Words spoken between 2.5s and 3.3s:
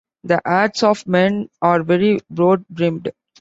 brimmed.